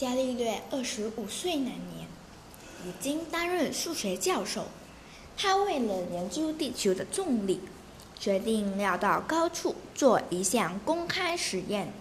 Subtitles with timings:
[0.00, 2.08] 伽利略二十五岁那年，
[2.86, 4.64] 已经担任数学教授。
[5.36, 7.60] 他为了研究地球的重力，
[8.18, 11.92] 决定要到高处做一项公开实验。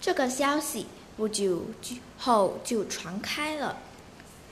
[0.00, 0.86] 这个消息
[1.16, 1.64] 不久
[2.16, 3.76] 后就传开了。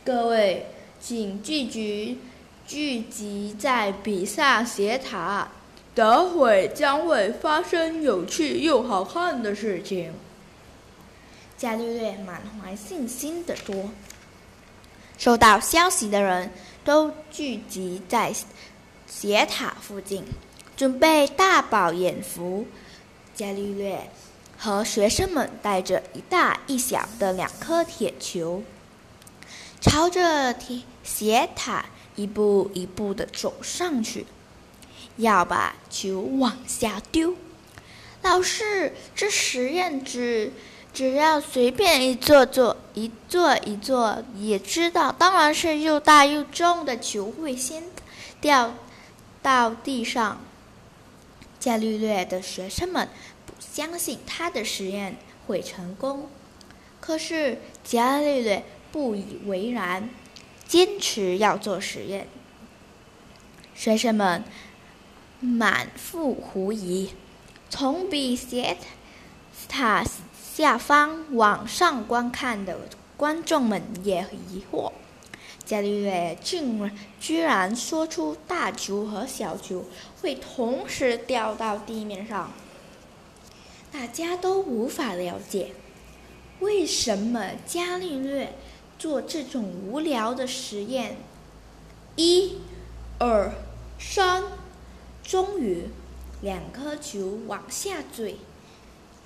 [0.05, 0.67] 各位，
[1.01, 2.19] 请聚集
[2.67, 5.47] 聚集在比萨斜塔，
[5.95, 10.13] 等会将会发生有趣又好看的事情。
[11.61, 13.91] 伽利略满怀信心地说
[15.19, 16.51] ：“收到消息的人。”
[16.83, 18.35] 都聚集在
[19.07, 20.25] 斜塔附近，
[20.75, 22.67] 准备大饱眼福。
[23.35, 24.09] 伽利略
[24.57, 28.63] 和学生们带着一大一小的两颗铁球，
[29.83, 31.85] 朝着铁斜塔
[32.17, 34.25] 一步一步的走上去，
[35.19, 37.37] 要把球往下丢。
[38.23, 40.55] 老师，这实验只……
[40.93, 47.85] 只要随便一做做一做一做，也知道，当然是又大又重的球会先
[48.41, 48.75] 掉
[49.41, 50.41] 到地上。
[51.61, 53.09] 伽利略的学生们
[53.47, 55.17] 不相信他的实验
[55.47, 56.29] 会成功，
[57.01, 60.11] 可是伽利略不以为然，
[60.67, 62.27] 坚持要做实验。
[63.75, 64.43] 学生们
[65.39, 67.11] 满腹狐疑，
[67.69, 68.77] 从比斜
[69.69, 70.05] 塔。
[70.61, 72.81] 下方网上观看的
[73.17, 74.93] 观众们也疑惑：
[75.65, 79.87] 伽利略竟居然说出大球和小球
[80.21, 82.53] 会同时掉到地面上。
[83.91, 85.73] 大家都无法了解，
[86.59, 88.53] 为什么伽利略
[88.99, 91.17] 做这种无聊的实验。
[92.17, 92.59] 一、
[93.19, 93.51] 二、
[93.99, 94.45] 三，
[95.23, 95.89] 终于，
[96.43, 98.37] 两颗球往下坠。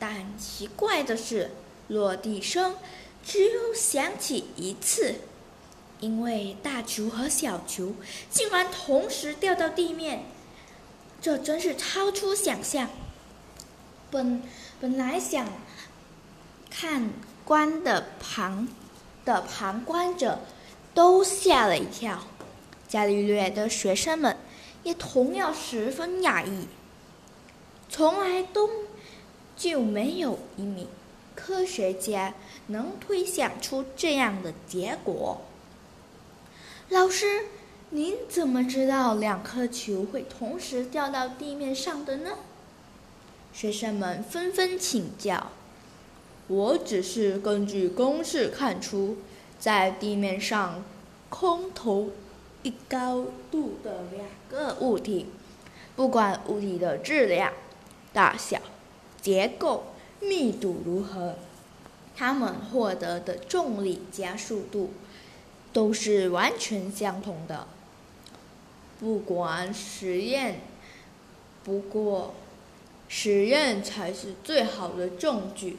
[0.06, 1.50] 但奇怪的是，
[1.88, 2.74] 落地声
[3.24, 5.14] 只有响起一次，
[5.98, 7.94] 因为大球和小球
[8.28, 10.26] 竟然同时掉到地面，
[11.22, 12.90] 这真是超出想象。
[14.10, 14.42] 本
[14.78, 15.48] 本来想
[16.68, 17.08] 看
[17.42, 18.68] 观的旁
[19.24, 20.40] 的旁观者
[20.92, 22.24] 都吓了一跳，
[22.86, 24.36] 伽利略的学生们
[24.82, 26.68] 也同样十分讶异，
[27.88, 28.68] 从来都。
[29.64, 30.86] 就没有一名
[31.34, 32.34] 科学家
[32.66, 35.40] 能推想出这样的结果。
[36.90, 37.46] 老师，
[37.88, 42.32] 您怎么知道两颗球会同时掉到地面上的呢？
[43.54, 45.50] 学生们纷纷请教。
[46.48, 49.16] 我只是根据公式看出，
[49.58, 50.84] 在地面上
[51.30, 52.10] 空投
[52.62, 55.24] 一高度的两个物体，
[55.96, 57.50] 不管物体的质量、
[58.12, 58.60] 大小。
[59.24, 59.84] 结构
[60.20, 61.36] 密度如何？
[62.14, 64.90] 它们获得的重力加速度
[65.72, 67.66] 都是完全相同的。
[69.00, 70.60] 不管实验，
[71.64, 72.34] 不过
[73.08, 75.78] 实验才是最好的证据。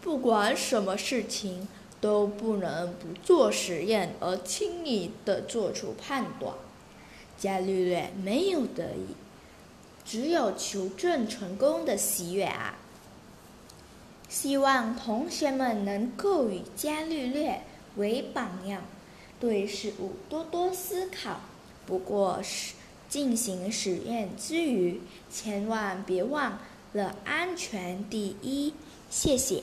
[0.00, 1.66] 不管什么事情，
[2.00, 6.54] 都不能不做实验而轻易的做出判断。
[7.36, 9.16] 伽利略没有得意，
[10.04, 12.78] 只有求证成功的喜悦啊！
[14.34, 17.62] 希望同学们能够以伽利略
[17.94, 18.82] 为榜样，
[19.38, 21.38] 对事物多多思考。
[21.86, 22.74] 不过，是
[23.08, 25.00] 进行实验之余，
[25.30, 26.58] 千万别忘
[26.94, 28.74] 了安全第一。
[29.08, 29.62] 谢谢。